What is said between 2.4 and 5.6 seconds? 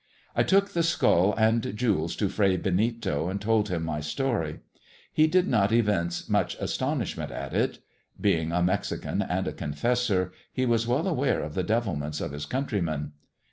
Benito, and told him my story. He did